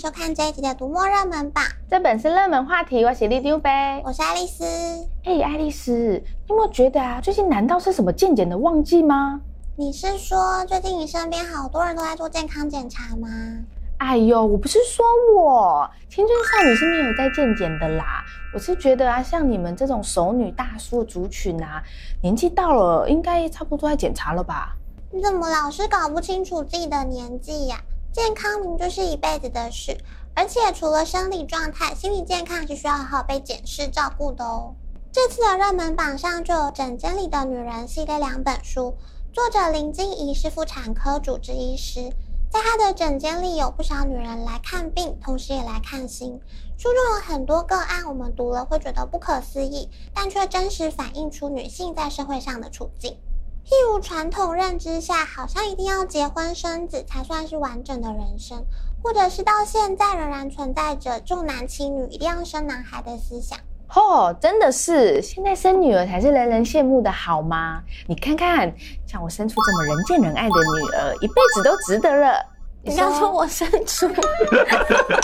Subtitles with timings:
[0.00, 1.62] 收看这一集的读墨热门榜。
[1.90, 3.70] 这本是热门话题，我是里长伯，
[4.02, 4.64] 我是爱丽丝。
[5.24, 9.42] 哎、欸，爱丽丝，你有没有觉得啊，最近难道是什么健检的旺季吗？
[9.76, 13.28] 你是说最近你身边好多人都在做健康检查吗？
[13.98, 15.04] 哎呦，我不是说
[15.36, 18.24] 我青春少女是没有在健检的啦。
[18.54, 21.82] 我是觉得啊，像你们这种熟女大叔族群啊，
[22.22, 24.74] 年纪到了应该差不多在检查了吧？
[25.12, 27.76] 你怎么老是搞不清楚自己的年纪呀？
[28.22, 29.96] 健康明就是一辈子的事，
[30.34, 34.74] 而且除了生理状态，心理健康是需要好好被检视照顾的哦。
[35.10, 38.94] 这次的热门榜上就有《诊间里的女人》系列两本书，
[39.32, 42.10] 作者林静怡是妇产科主治医师，
[42.52, 46.38] 在她的诊间里有不少女人来看病，同时也来看心。
[46.76, 53.16] 书中有很多个案，我们读了会觉得不可思议，但却真实反映出女性在社会上的处境。
[53.70, 58.60] 譬如传统认知下，好像一定要结婚生子才算是完整的人生，
[59.00, 63.56] 或者是到现在仍然存在着重男轻女、一定要生男孩的思想。
[63.94, 67.80] 哦，真的是，现在生女儿才是人人羡慕的好吗？
[68.08, 68.74] 你看看，
[69.06, 72.44] 像我生出这么人见人爱的女儿，一辈子都值得了。
[72.82, 74.10] 你要说我生出，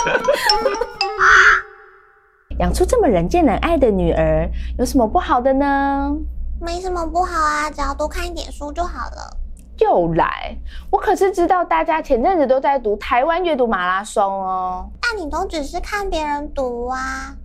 [2.59, 6.15] 养出这么人见人爱的女儿，有什么不好的呢？
[6.59, 9.37] 没什么不好啊，只要多看一点书就好了。
[9.79, 10.57] 又来，
[10.89, 14.89] 我可是知道大家前阵子都在读台湾阅读马拉松哦。
[14.99, 17.35] 但你都只是看别人读啊，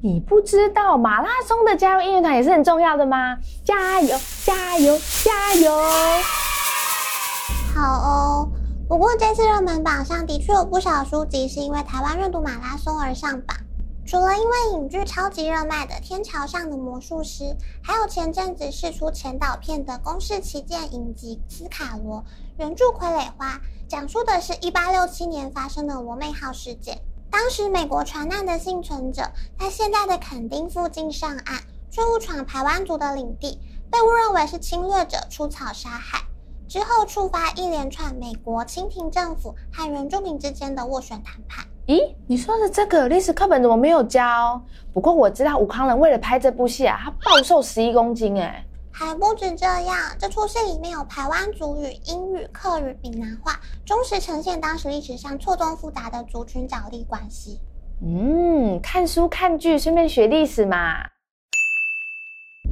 [0.00, 3.36] 你不知道马拉松的加入音乐团也是很重要的吗？
[3.64, 5.72] 加油，加油，加油！
[7.74, 8.48] 好哦，
[8.88, 13.56] 不过这次热门榜上的确有不少书籍是因为台湾阅读马拉松而上榜。
[14.10, 17.44] 除了因为影剧超级热卖的《天桥上的魔术师》，
[17.80, 22.18] 还有前阵子释出前导片的公式旗舰影集《斯卡罗》，
[22.58, 23.54] 原著《傀儡花》，
[23.86, 27.00] 讲述的是一八六七年发生的罗妹号事件。
[27.30, 33.60] 当时美国船难的幸存者在现在的垦丁附近上岸，却误闯排湾族的领地，
[33.92, 36.24] 被误认为是侵略者出草杀害。
[36.66, 41.64] 之后触发一连串美国清廷政府和原住民之间的斡旋谈判。
[41.90, 44.62] 咦，你说的这个历史课本怎么没有教？
[44.92, 57.58] 不过我知道武康人为了拍这部戏啊，他暴瘦十一公斤哎，还不止这样，这出戏里面有台湾族语、英语、客语、闽南话，忠实呈现当时历史上错综复杂的族群角力关系。
[58.00, 60.94] 嗯，看书看剧，顺便学历史嘛。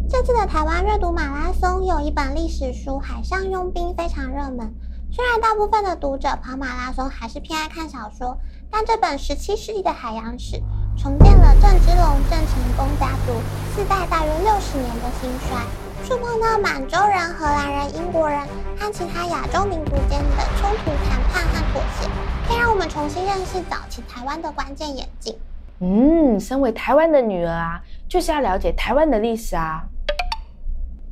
[0.09, 4.73] 这次的台湾阅读马拉松有一本历史书《海上佣兵》非常热门，
[5.11, 8.39] 虽然大部分的读者跑马拉松还是偏爱看小说。
[8.71, 10.61] 但这本十七世纪的海洋史，
[10.97, 13.33] 重建了郑芝龙、郑成功家族
[13.75, 15.59] 四代大约六十年的兴衰，
[16.07, 18.41] 触碰到满洲人、荷兰人、英国人
[18.79, 22.09] 和其他亚洲民族间的冲突、谈判和妥协，
[22.47, 25.37] 可以让我们重新认识早期台湾的关键演进。
[25.81, 29.85] 嗯，身为台湾的女儿啊，就是要了解台湾的历史啊。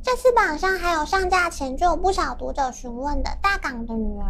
[0.03, 4.25] 这次榜上还有上架前就有不少读者询问的《大港的女儿》。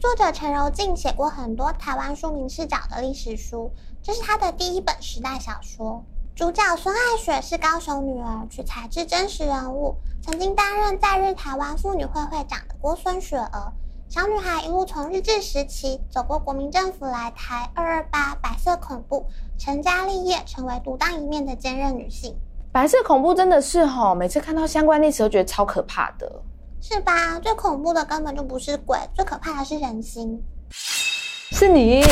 [0.00, 3.70] 作者陈柔静写过很多台湾庶民视角的历史书，
[4.02, 6.02] 这是他的第一本时代小说。
[6.34, 13.70] 主角孙爱雪是高雄女儿，取材自真实人物，曾经担任在日台湾妇女会会长的郭孙雪娥。
[14.08, 19.26] 小女孩一路从日治时期走过国民政府来台、二二八白色恐怖，
[19.58, 22.34] 成家立业，成为独当一面的坚韧女性。
[22.72, 26.40] 白色恐怖真的是吼，每次看到相关历史都觉得超可怕的。
[26.92, 27.38] 是吧？
[27.38, 30.42] 最恐怖的根本就不是鬼，最可怕的是人心。
[30.70, 32.02] 是你。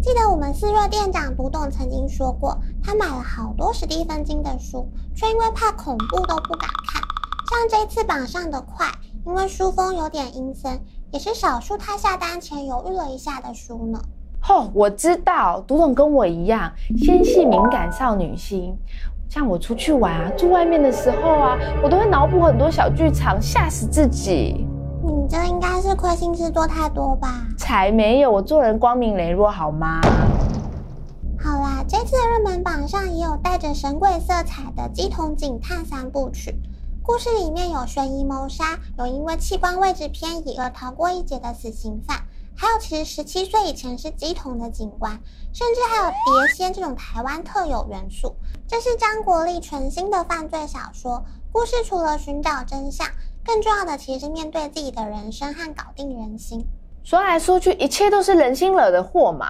[0.00, 7.02] 记得我们四若店长读懂曾经说过，他买了好多史蒂芬金的书，却因为怕恐怖都不敢看。
[7.50, 8.86] 像这次榜上的《快》，
[9.26, 10.82] 因为书封有点阴森，
[11.12, 14.00] 也是少数他下单前犹豫了一下的书呢。
[14.48, 18.74] 哦，我知道，读懂跟我一样，纤细敏感少女心。
[19.28, 24.66] 像我出去玩啊，住外面的时候啊，我都会脑补很多小剧场，吓死自己。
[25.04, 27.46] 你这应该是亏心事做太多吧？
[27.58, 30.00] 才没有，我做人光明磊落，好吗？
[31.38, 36.54] 好啦，这次的热门榜上也有带着神鬼色彩的鸡同警探三部曲。
[37.02, 42.16] 故事里面有悬疑谋杀，有因为器官位置偏移而逃过一劫的死刑犯。
[42.78, 45.12] 其实十七岁以前是鸡同的警官，
[45.52, 48.34] 甚至还有碟仙这种台湾特有元素。
[48.66, 51.22] 这是张国立全新的犯罪小说。
[51.50, 53.06] 故事除了寻找真相，
[53.44, 56.64] 更重要的其实是面对自己的人生和搞定人心。
[57.02, 59.46] 说来说去，一切都是人心惹的祸嘛。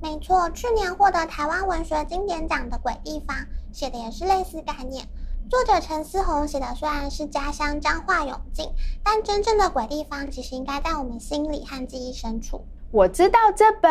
[0.00, 3.36] 没错，去年获得台湾文学经典奖的《鬼地方》
[3.72, 5.06] 写的也是类似概念。
[5.50, 8.66] 作者陈思宏写的虽然是家乡彰化永靖，
[9.02, 12.64] 但真正的鬼地方其实应该在我们心里和记忆深处。
[12.90, 13.90] 我知道这本，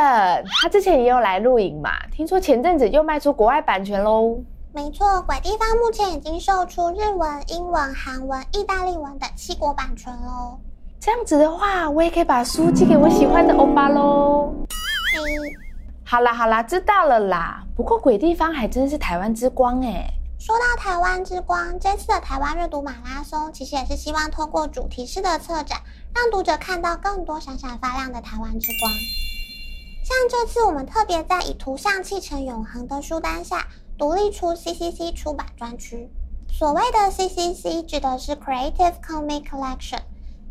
[0.61, 4.39] 他之前也有来录影嘛，听说前阵子又卖出国外版权喽。
[4.73, 10.57] 没错，鬼地方目前已经售出日文、英文、韩文、意大利文等七国版权喽。
[10.99, 14.53] 这样子的话，我也可以把书寄给我喜欢的欧巴喽。
[15.13, 15.19] 嘿，
[16.05, 17.63] 好啦好啦，知道了啦。
[17.75, 20.07] 不过鬼地方还真是台湾之光诶。
[20.43, 25.83] 说到台湾之光，这次的台湾阅读马拉松其实也是希望透过主题式的策展，
[26.15, 28.91] 让读者看到更多闪闪发亮的台湾之光。
[30.03, 33.67] 像这次我们特别在以图像砌成永恒的书单下，
[33.99, 36.09] 独立出 CCC 出版专区。
[36.51, 40.01] 所谓的 CCC 指的是 Creative Comic Collection。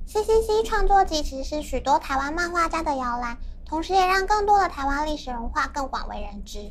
[0.07, 3.37] CCC 创作集其实是许多台湾漫画家的摇篮，
[3.67, 6.71] 同时也让更多的台湾历史文化更广为人知。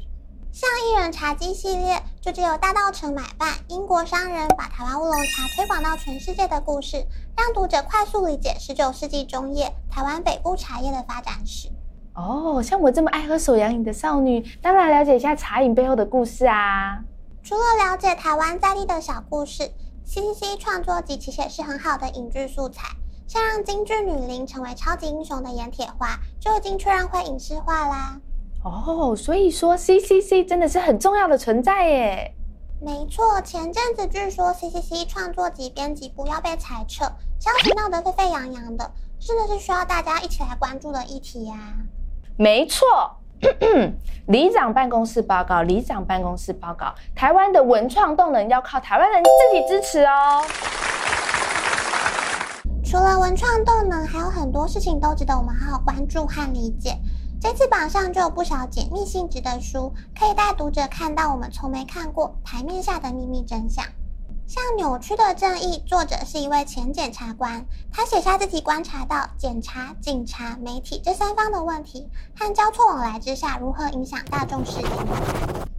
[0.52, 7.06] 像一人茶姬系列，就只有大稻埕买办英国商人把台湾乌龙茶推广到全世界的故事，
[7.38, 11.70] 让读者快速理解十九世纪中叶台湾北部茶叶的发展史。
[12.16, 17.00] 哦，像我这么爱喝手摇饮的少女，当然了解一下茶饮背后的故事啊。
[17.44, 19.72] 除了了解台湾在地的小故事
[20.06, 22.90] ，CCC 创作集其实也是很好的影剧素材，
[23.28, 28.20] 像让京剧女伶成为超级英雄的盐铁花，就已经确认会影视化啦。
[28.64, 32.34] 哦，所以说 CCC 真的是很重要的存在耶。
[32.82, 37.06] 没错，前阵子据说 CCC 创作及编辑部要被裁撤，
[37.40, 41.76] 消息闹得沸沸扬扬的，真的是需要大家一起来关注的议题呀、啊。
[42.38, 42.86] 没错，
[44.28, 50.44] 里长办公室报告，里长办公室报告，台湾的文创动能要靠台湾人自己支持哦。
[52.84, 56.98] 除了文创动能，还有很多事情都值得我们好好关注和理解。
[57.42, 63.86] 这次榜上就有不少解密性质的书，可以带读者看到我们从没看过台面下的秘密真相。
[64.46, 74.88] 像《扭曲的正义》，作者是一位前检察官，他写下自己观察到检察、警察、媒体这三方的问题和交错往来之下如何影响大众视野。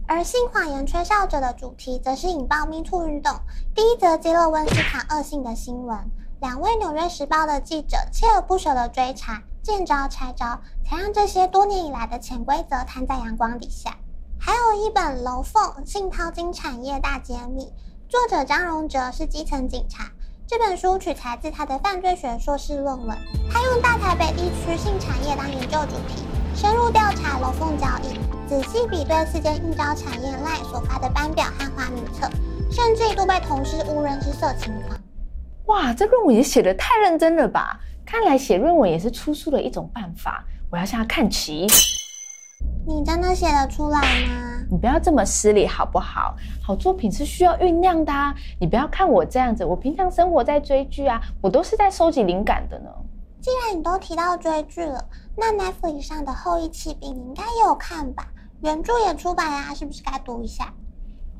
[0.07, 3.35] 而性谎言吹哨者的主题，则是引爆 MeToo 运动，
[3.75, 5.95] 第一则揭露温斯卡恶性的新闻。
[6.39, 9.43] 两位《纽约时报》的记者锲而不舍地追查。
[9.63, 13.95] 见招拆招，才让这些多年以来的潜规则摊在阳光底下。
[14.39, 17.65] 还有一本《楼凤性淘金产业大揭秘》，
[18.09, 20.05] 作者张荣哲是基层警察。
[20.47, 23.15] 这本书取材自他的犯罪学硕士论文。
[23.51, 26.23] 他用大台北地区性产业当研究主题，
[26.55, 28.19] 深入调查楼凤交易，
[28.49, 32.27] 仔细比对四间应招产业赖所发的班表和花名册，
[32.71, 34.99] 甚至一度被同事误认是色情狂。
[35.67, 37.79] 哇，这论文也写得太认真了吧！
[38.11, 41.65] 看来写论文也是出书的一种办法，我要向他看齐。
[42.85, 44.65] 你真的写得出来吗？
[44.69, 46.35] 你不要这么失礼好不好？
[46.61, 48.35] 好作品是需要酝酿的啊！
[48.59, 52.89] 你不要看我这样子，我平常生活在追剧啊，我都是在收集灵感的呢。
[53.39, 55.01] 既然你都提到追剧了，
[55.37, 58.27] 那 Netflix 上的《后裔弃兵》你应该也有看吧？
[58.61, 60.73] 原著也出版啊，是不是该读一下？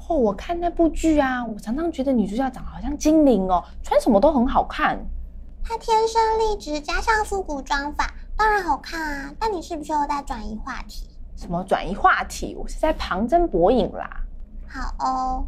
[0.07, 4.97] 哦，我看那部剧啊，我常常觉得女主角长得好像精灵哦，穿什么都很好看。
[5.63, 9.33] 她天生丽质，加上复古妆法，当然好看啊！
[9.39, 11.07] 但你是不是又在转移话题？
[11.37, 12.55] 什么转移话题？
[12.55, 14.23] 我是在旁征博引啦。
[14.67, 15.45] 好哦，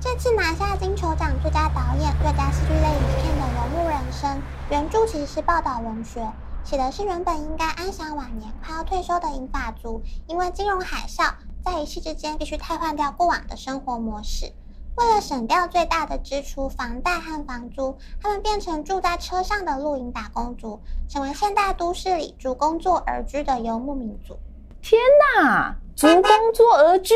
[0.00, 4.30] 这次拿下金球奖最佳导演、最佳戏剧类影片的《人物人生》，
[4.70, 6.30] 原著其实是报道文学，
[6.62, 11.32] 写的是原本应该安享晚年、快要退休的银发族，因为金融海啸，
[11.64, 14.52] 在一夕之间必须替换掉过往的生活模式。
[14.96, 24.38] 为了省掉最大的支出——房贷和房租，他们变成住在车上的露营打工族，成为现代都市里逐工作而居的游牧民族。
[24.80, 24.98] 天
[25.36, 26.22] 哪，逐工
[26.54, 27.14] 作而居？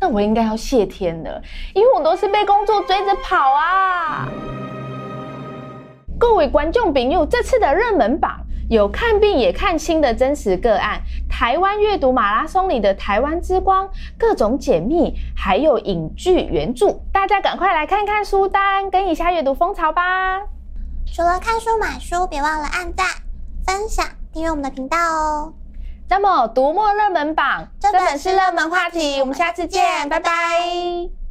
[0.00, 1.40] 那我应该要谢天了，
[1.74, 4.28] 因为我都是被工作追着跑啊！
[6.18, 8.40] 各位观众朋友，这次的热门榜。
[8.68, 13.88] 有看病也看清的真实个案，台湾阅读马拉松里的台湾之光，
[14.18, 20.40] 各种解密，还有影剧原著，大家赶快来看看书单，跟一下阅读风潮吧！
[21.14, 23.06] 除了看书买书，别忘了按赞、
[23.66, 25.52] 分享、订阅我们的频道哦。
[26.08, 30.30] 那么，读墨热门榜，这本是热门话题，我们下次见，拜拜。
[30.30, 31.21] 拜拜。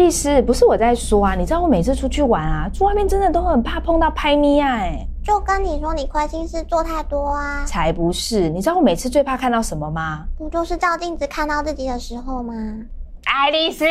[0.00, 10.24] 丽丝，不是我在说啊，你知道我每次出去玩啊，住外面真的都很怕碰到拍咪啊，哎，就跟你说你亏心事做太多啊，才不是，你知道我每次最怕看到什么吗？
[10.38, 12.54] 不就是照镜子看到自己的时候吗？
[13.26, 13.84] 爱丽丝。